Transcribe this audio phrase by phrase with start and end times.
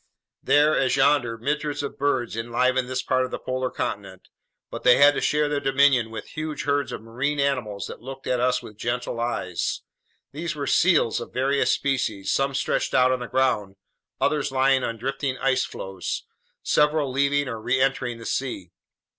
[0.41, 4.29] There as yonder, myriads of birds enlivened this part of the polar continent.
[4.71, 8.25] But they had to share their dominion with huge herds of marine mammals that looked
[8.25, 9.83] at us with gentle eyes.
[10.31, 13.75] These were seals of various species, some stretched out on the ground,
[14.19, 16.25] others lying on drifting ice floes,
[16.63, 18.71] several leaving or reentering the sea.